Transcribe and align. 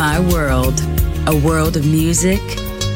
My 0.00 0.18
World, 0.32 0.80
a 1.26 1.36
world 1.44 1.76
of 1.76 1.84
music, 1.84 2.40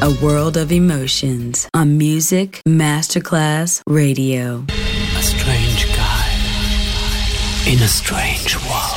a 0.01 0.11
world 0.23 0.57
of 0.57 0.71
emotions 0.71 1.69
on 1.71 1.99
Music 1.99 2.63
Masterclass 2.67 3.83
Radio. 3.85 4.65
A 4.69 5.21
strange 5.21 5.85
guy 5.95 6.27
in 7.67 7.79
a 7.83 7.87
strange 7.87 8.55
world. 8.67 8.94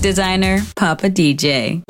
Designer, 0.00 0.62
Papa 0.74 1.08
DJ. 1.08 1.89